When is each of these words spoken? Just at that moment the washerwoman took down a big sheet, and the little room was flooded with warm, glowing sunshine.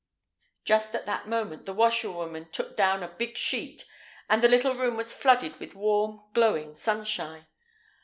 Just 0.65 0.95
at 0.95 1.05
that 1.05 1.27
moment 1.27 1.67
the 1.67 1.73
washerwoman 1.75 2.49
took 2.49 2.75
down 2.75 3.03
a 3.03 3.07
big 3.07 3.37
sheet, 3.37 3.85
and 4.27 4.41
the 4.41 4.47
little 4.49 4.73
room 4.73 4.97
was 4.97 5.13
flooded 5.13 5.59
with 5.59 5.75
warm, 5.75 6.23
glowing 6.33 6.73
sunshine. 6.73 7.45